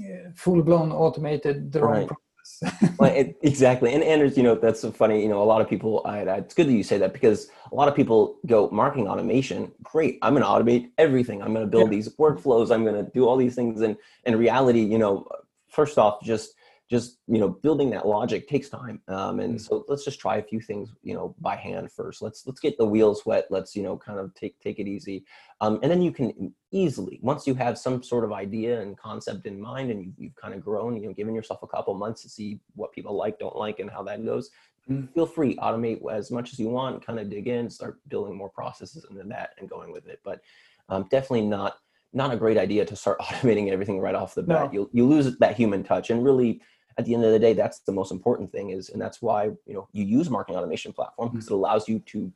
[0.00, 2.08] uh, full blown automated the wrong right.
[2.08, 2.26] process
[2.98, 3.92] well, it, exactly.
[3.92, 5.22] And Anders, you know, that's so funny.
[5.22, 7.48] You know, a lot of people, I, I, it's good that you say that because
[7.70, 9.70] a lot of people go marketing automation.
[9.82, 10.18] Great.
[10.22, 11.42] I'm going to automate everything.
[11.42, 11.96] I'm going to build yeah.
[11.96, 12.70] these workflows.
[12.70, 13.80] I'm going to do all these things.
[13.80, 15.26] And in reality, you know,
[15.68, 16.54] first off, just
[16.90, 19.60] just you know building that logic takes time um, and mm.
[19.60, 22.76] so let's just try a few things you know by hand first let's let's get
[22.78, 25.24] the wheels wet let's you know kind of take take it easy
[25.60, 29.46] um, and then you can easily once you have some sort of idea and concept
[29.46, 32.22] in mind and you, you've kind of grown you know given yourself a couple months
[32.22, 34.50] to see what people like don't like and how that goes
[34.90, 35.08] mm.
[35.14, 38.50] feel free automate as much as you want kind of dig in start building more
[38.50, 40.40] processes into that and going with it but
[40.88, 41.76] um, definitely not
[42.12, 44.66] not a great idea to start automating everything right off the bat.
[44.66, 44.72] No.
[44.72, 46.60] You you lose that human touch, and really
[46.98, 49.44] at the end of the day, that's the most important thing is, and that's why,
[49.44, 51.54] you know, you use marketing automation platform because mm-hmm.
[51.54, 52.32] it allows you to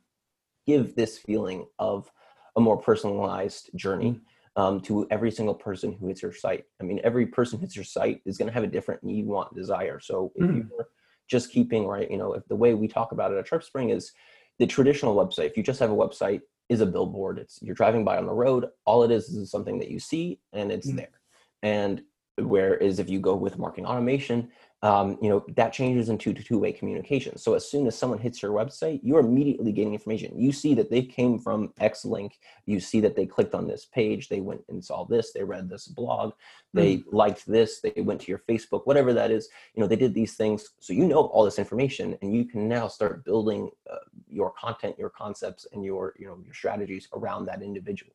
[0.65, 2.11] give this feeling of
[2.55, 4.61] a more personalized journey mm-hmm.
[4.61, 6.63] um, to every single person who hits your site.
[6.81, 9.25] I mean, every person who hits your site is going to have a different need,
[9.25, 9.99] want, desire.
[9.99, 10.69] So if mm-hmm.
[10.69, 10.87] you're
[11.29, 14.11] just keeping right, you know, if the way we talk about it at SharpSpring is
[14.57, 17.37] the traditional website, if you just have a website, is a billboard.
[17.37, 18.65] It's you're driving by on the road.
[18.85, 20.97] All it is is something that you see and it's mm-hmm.
[20.97, 21.19] there.
[21.61, 22.01] And
[22.37, 24.49] Whereas if you go with marketing automation,
[24.81, 27.37] um, you know that changes into two-way communication.
[27.37, 30.37] So as soon as someone hits your website, you're immediately getting information.
[30.37, 32.37] You see that they came from X link.
[32.65, 34.27] You see that they clicked on this page.
[34.27, 35.31] They went and saw this.
[35.31, 36.33] They read this blog.
[36.73, 37.15] They mm-hmm.
[37.15, 37.79] liked this.
[37.79, 39.47] They went to your Facebook, whatever that is.
[39.73, 40.69] You know they did these things.
[40.81, 44.99] So you know all this information, and you can now start building uh, your content,
[44.99, 48.13] your concepts, and your you know your strategies around that individual.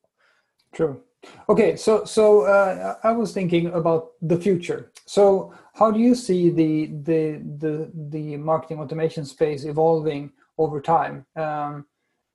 [0.72, 1.02] True.
[1.48, 4.90] Okay, so so uh, I was thinking about the future.
[5.04, 11.26] So how do you see the the the the marketing automation space evolving over time?
[11.36, 11.84] Um,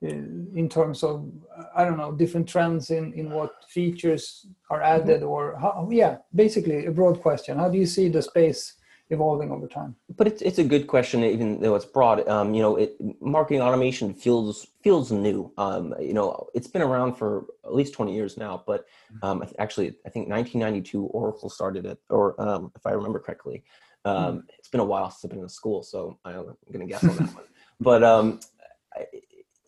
[0.02, 1.30] in terms of
[1.74, 6.84] I don't know different trends in in what features are added or how, yeah basically
[6.84, 8.74] a broad question how do you see the space
[9.10, 9.96] evolving over time?
[10.16, 12.26] But it's it's a good question, even though it's broad.
[12.28, 15.52] Um, you know, it, marketing automation feels feels new.
[15.58, 18.62] Um, you know, it's been around for at least twenty years now.
[18.66, 19.26] But mm-hmm.
[19.26, 23.64] um, actually, I think 1992 Oracle started it, or um, if I remember correctly.
[24.04, 24.42] Um, mm.
[24.56, 27.16] It's been a while since I've been in school, so I'm going to guess on
[27.16, 27.44] that one.
[27.80, 28.40] But um,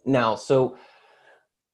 [0.06, 0.78] now, so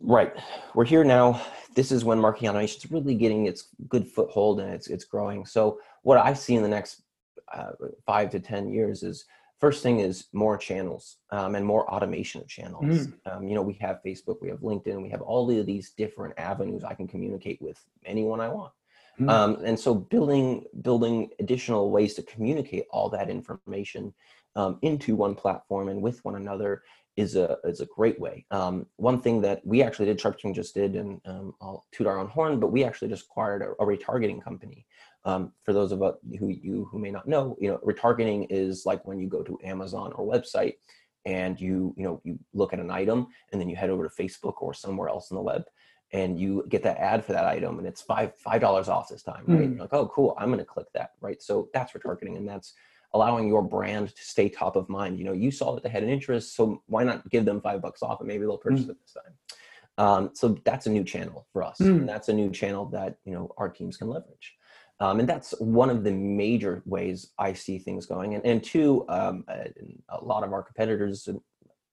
[0.01, 0.33] right,
[0.75, 1.41] we're here now.
[1.75, 5.47] This is when marketing automation is really getting its good foothold and it's it's growing.
[5.47, 7.03] So what I see in the next
[7.53, 7.73] uh,
[8.07, 9.25] five to ten years is
[9.61, 13.13] first thing is more channels um, and more automation of channels mm.
[13.27, 16.35] um, you know we have facebook we have linkedin we have all of these different
[16.39, 18.73] avenues i can communicate with anyone i want
[19.21, 19.31] mm.
[19.31, 24.13] um, and so building building additional ways to communicate all that information
[24.57, 26.83] um, into one platform and with one another
[27.17, 28.45] is a is a great way.
[28.51, 32.19] Um, one thing that we actually did, SharpSpring just did, and um, I'll toot our
[32.19, 34.85] own horn, but we actually just acquired a, a retargeting company
[35.25, 38.85] um, for those of us who you who may not know, you know, retargeting is
[38.85, 40.75] like when you go to Amazon or website
[41.25, 44.23] and you you know you look at an item and then you head over to
[44.23, 45.65] Facebook or somewhere else in the web
[46.13, 49.23] and you get that ad for that item and it's five five dollars off this
[49.23, 49.71] time, right?
[49.71, 49.79] Mm.
[49.79, 51.43] like, oh, cool, I'm going to click that, right?
[51.43, 52.75] So that's retargeting, and that's
[53.15, 55.19] allowing your brand to stay top of mind.
[55.19, 57.83] You know, you saw that they had an interest, so why not give them five
[57.83, 58.91] bucks off and maybe they'll purchase mm.
[58.91, 59.35] it this time.
[59.97, 61.87] Um, so that's a new channel for us, mm.
[61.87, 64.55] and that's a new channel that you know our teams can leverage.
[65.01, 68.35] Um, and that's one of the major ways I see things going.
[68.35, 71.41] And, and two, um, a lot of our competitors, and,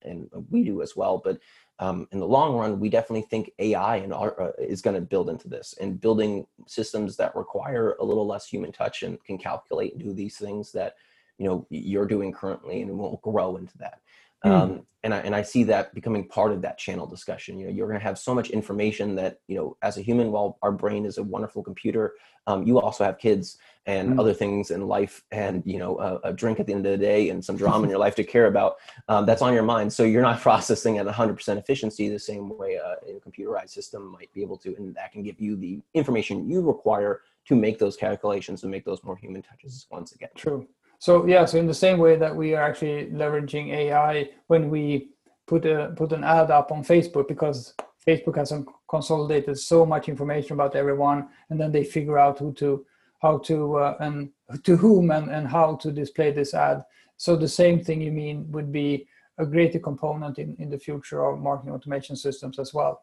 [0.03, 1.39] and we do as well, but
[1.81, 5.01] um, in the long run, we definitely think AI and our, uh, is going to
[5.01, 9.39] build into this and building systems that require a little less human touch and can
[9.39, 10.93] calculate and do these things that
[11.39, 13.99] you know you're doing currently and will grow into that.
[14.45, 14.51] Mm.
[14.51, 17.57] Um, and I and I see that becoming part of that channel discussion.
[17.57, 20.31] You know, you're going to have so much information that you know, as a human,
[20.31, 22.13] while our brain is a wonderful computer,
[22.45, 24.19] um, you also have kids and mm.
[24.19, 26.97] other things in life, and you know, a, a, drink at the end of the
[26.97, 28.75] day and some drama in your life to care about.
[29.07, 32.75] Um, that's on your mind, so you're not processing at 100% efficiency the same way
[32.75, 36.47] a, a computerized system might be able to, and that can give you the information
[36.47, 40.29] you require to make those calculations and make those more human touches once again.
[40.35, 40.67] True.
[41.01, 45.09] So yeah, so in the same way that we are actually leveraging AI when we
[45.47, 47.73] put a put an ad up on Facebook because
[48.07, 48.53] Facebook has
[48.87, 52.85] consolidated so much information about everyone, and then they figure out who to
[53.19, 54.29] how to uh, and
[54.63, 56.83] to whom and, and how to display this ad.
[57.17, 59.07] So the same thing you mean would be
[59.39, 63.01] a greater component in, in the future of marketing automation systems as well.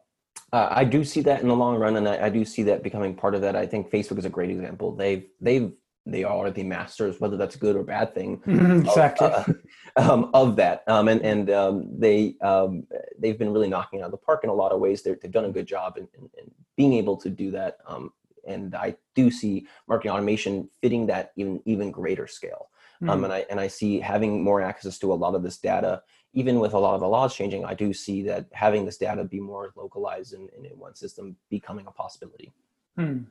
[0.53, 2.81] Uh, I do see that in the long run, and I, I, do see that
[2.81, 3.57] becoming part of that.
[3.57, 4.95] I think Facebook is a great example.
[4.95, 5.73] They've they've
[6.05, 9.55] they are the masters, whether that's a good or bad thing, mm-hmm, exactly of,
[9.95, 10.83] uh, um, of that.
[10.87, 12.87] Um, and and um, they um,
[13.17, 15.03] they've been really knocking out of the park in a lot of ways.
[15.03, 17.77] they have done a good job in, in, in, being able to do that.
[17.87, 18.11] Um,
[18.47, 22.69] and I do see marketing automation fitting that even even greater scale.
[23.07, 23.25] Um, Mm.
[23.25, 26.59] and I and I see having more access to a lot of this data, even
[26.59, 29.39] with a lot of the laws changing, I do see that having this data be
[29.39, 32.51] more localized and in one system becoming a possibility.
[32.97, 33.23] Hmm.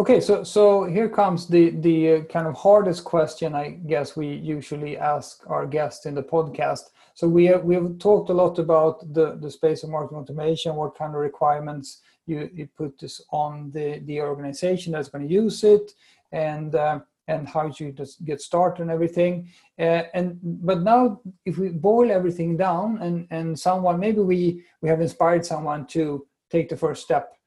[0.00, 4.28] Okay, so so here comes the the uh, kind of hardest question I guess we
[4.28, 6.90] usually ask our guests in the podcast.
[7.14, 10.76] So we have, we have talked a lot about the the space of marketing automation,
[10.76, 15.34] what kind of requirements you, you put this on the the organization that's going to
[15.34, 15.90] use it,
[16.30, 19.48] and uh, and how you just get started and everything.
[19.80, 24.88] Uh, and but now if we boil everything down and and someone maybe we we
[24.88, 27.37] have inspired someone to take the first step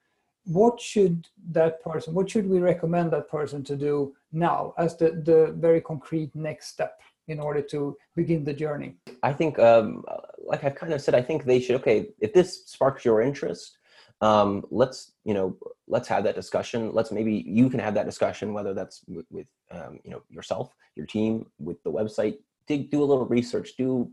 [0.46, 5.12] what should that person what should we recommend that person to do now as the
[5.26, 10.04] the very concrete next step in order to begin the journey I think, um,
[10.44, 11.76] like I've kind of said, I think they should.
[11.78, 13.78] Okay, if this sparks your interest,
[14.22, 16.92] um, let's you know, let's have that discussion.
[16.94, 20.74] Let's maybe you can have that discussion, whether that's with, with um, you know yourself,
[20.96, 22.38] your team, with the website.
[22.68, 23.76] Dig, do a little research.
[23.78, 24.12] Do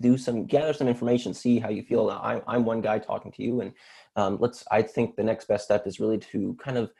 [0.00, 1.34] do some gather some information.
[1.34, 2.10] See how you feel.
[2.10, 3.72] I'm I'm one guy talking to you, and
[4.16, 4.64] um, let's.
[4.70, 6.90] I think the next best step is really to kind of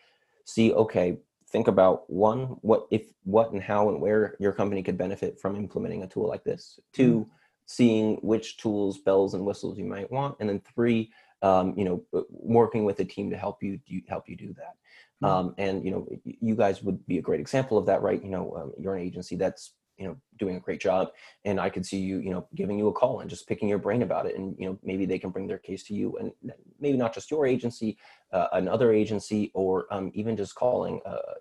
[0.44, 0.72] see.
[0.72, 1.18] Okay,
[1.50, 5.56] think about one what if what and how and where your company could benefit from
[5.56, 7.26] implementing a tool like this two
[7.66, 11.10] seeing which tools bells and whistles you might want and then three
[11.42, 14.74] um, you know working with a team to help you do, help you do that
[15.22, 15.28] Mhm.
[15.28, 18.30] um, and you know you guys would be a great example of that right you
[18.30, 21.08] know um, you're an agency that's you know doing a great job
[21.44, 23.78] and i could see you you know giving you a call and just picking your
[23.78, 26.32] brain about it and you know maybe they can bring their case to you and
[26.80, 27.96] maybe not just your agency
[28.32, 31.34] uh, another agency or um, even just calling uh,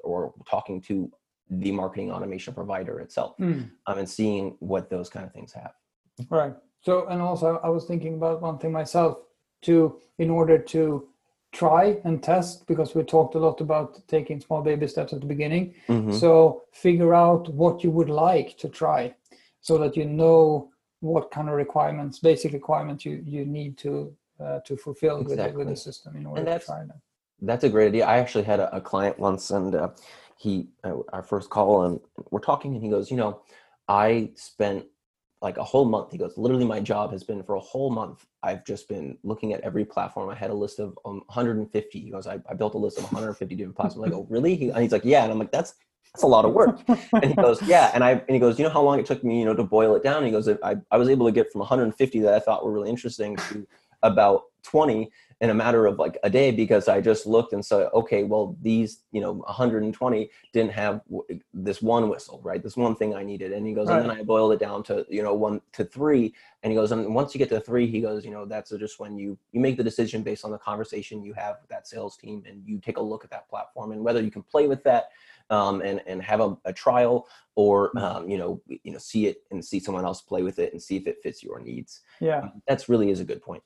[0.00, 1.10] or talking to
[1.50, 3.62] the marketing automation provider itself Hmm.
[3.86, 5.72] um, and seeing what those kind of things have
[6.30, 9.18] right so and also i was thinking about one thing myself
[9.62, 11.08] to in order to
[11.52, 15.26] try and test because we talked a lot about taking small baby steps at the
[15.26, 16.12] beginning Mhm.
[16.22, 19.14] so figure out what you would like to try
[19.60, 23.92] so that you know what kind of requirements basic requirements you you need to
[24.40, 27.00] uh, to fulfill with, the, with the system in order to try them
[27.50, 28.04] That's a great idea.
[28.06, 29.88] I actually had a, a client once, and uh,
[30.44, 30.52] he,
[30.84, 31.94] uh, our first call, and
[32.32, 33.32] we're talking, and he goes, you know,
[34.06, 34.80] I spent
[35.42, 36.12] like a whole month.
[36.12, 38.24] He goes, literally, my job has been for a whole month.
[38.42, 40.30] I've just been looking at every platform.
[40.30, 42.00] I had a list of um, 150.
[42.00, 44.06] He goes, I, I built a list of 150 different platforms.
[44.06, 44.54] I go, really?
[44.54, 45.24] He, and he's like, yeah.
[45.24, 45.74] And I'm like, that's
[46.14, 46.80] that's a lot of work.
[47.14, 47.90] And he goes, yeah.
[47.94, 49.64] And I and he goes, you know how long it took me, you know, to
[49.64, 50.18] boil it down?
[50.18, 52.72] And he goes, I, I was able to get from 150 that I thought were
[52.72, 53.66] really interesting to
[54.02, 55.10] about 20
[55.40, 58.56] in a matter of like a day because I just looked and said, okay, well,
[58.62, 62.62] these, you know, 120 didn't have w- this one whistle, right?
[62.62, 63.52] This one thing I needed.
[63.52, 66.32] And he goes, and then I boiled it down to, you know, one to three.
[66.62, 69.00] And he goes, and once you get to three, he goes, you know, that's just
[69.00, 72.16] when you you make the decision based on the conversation you have with that sales
[72.16, 74.84] team, and you take a look at that platform and whether you can play with
[74.84, 75.08] that
[75.50, 79.42] um, and and have a, a trial or um, you know you know see it
[79.50, 82.00] and see someone else play with it and see if it fits your needs.
[82.20, 83.62] yeah That's really is a good point.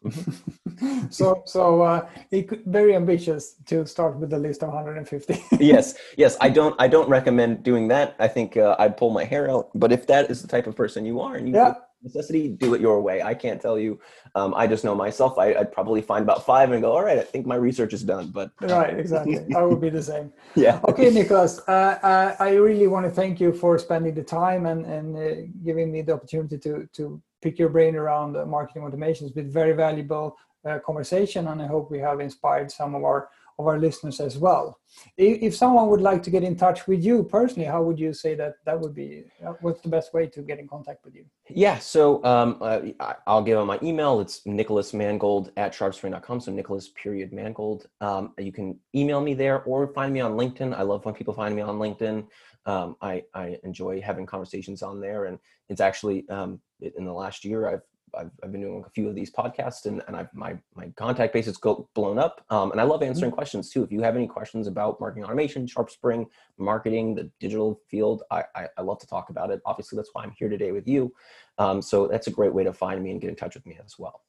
[1.10, 5.94] so so uh, it could, very ambitious to start with the list of 150 yes,
[6.16, 6.36] yes.
[6.40, 6.74] I don't.
[6.78, 8.16] I don't recommend doing that.
[8.18, 9.70] I think uh, I'd pull my hair out.
[9.74, 11.74] But if that is the type of person you are, and you Yeah.
[12.02, 13.22] Necessity, do it your way.
[13.22, 13.98] I can't tell you.
[14.34, 15.38] Um, I just know myself.
[15.38, 17.18] I, I'd probably find about five and go, all right.
[17.18, 18.28] I think my research is done.
[18.28, 18.50] But
[18.86, 20.80] right exactly i would be the same yeah.
[20.88, 24.84] okay Nicolas uh, uh, i really want to thank you for spending the time and
[24.86, 29.26] and uh, giving me the opportunity to to pick your brain around uh, marketing automation
[29.26, 30.36] it's been very valuable
[30.68, 33.28] uh, conversation and i hope we have inspired some of our
[33.58, 34.78] of our listeners as well
[35.16, 38.34] if, someone would like to get in touch with you personally how would you say
[38.34, 41.24] that that would be uh, what's the best way to get in contact with you
[41.48, 42.80] Yeah, so um, uh,
[43.26, 44.20] I'll give them my email.
[44.20, 46.40] It's Nicolas Mangold at sharpspring.com.
[46.40, 47.86] So Nicolas period Mangold.
[48.00, 50.76] Um, you can email me there or find me on LinkedIn.
[50.76, 52.26] I love when people find me on LinkedIn.
[52.66, 55.26] Um, I, I enjoy having conversations on there.
[55.26, 55.38] And
[55.68, 57.82] it's actually um, in the last year, I've,
[58.18, 61.32] I've, I've been doing a few of these podcasts and, and I've, my, my contact
[61.32, 62.44] base has blown up.
[62.50, 63.82] Um, and I love answering questions too.
[63.82, 66.26] If you have any questions about marketing automation, SharpSpring,
[66.58, 69.60] marketing, the digital field, I, I, I love to talk about it.
[69.64, 71.12] Obviously, that's why I'm here today with you.
[71.58, 73.78] Um, so that's a great way to find me and get in touch with me
[73.84, 74.22] as well.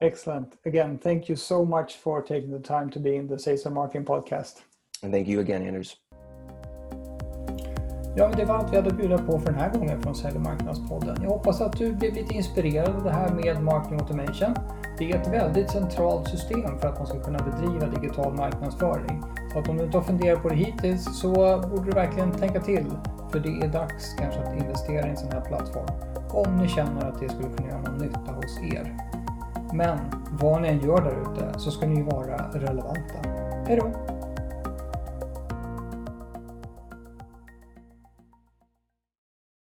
[0.00, 3.64] excellent again thank you so much for taking the time to be in the sales
[3.66, 4.62] and marketing podcast
[5.04, 5.96] And thank you again, Anders.
[8.16, 10.14] Ja, men det var allt vi hade att bjuda på för den här gången från
[10.14, 11.16] Sälj och marknadspodden.
[11.22, 14.54] Jag hoppas att du blev lite inspirerad av det här med marketing automation.
[14.98, 19.22] Det är ett väldigt centralt system för att man ska kunna bedriva digital marknadsföring.
[19.52, 21.32] Så att om du inte har funderat på det hittills så
[21.70, 22.86] borde du verkligen tänka till.
[23.32, 25.86] För det är dags kanske att investera i en sån här plattform.
[26.30, 28.96] Om ni känner att det skulle kunna göra någon nytta hos er.
[29.72, 29.98] Men
[30.30, 33.18] vad ni än gör där ute så ska ni ju vara relevanta.
[33.66, 34.13] Hej då!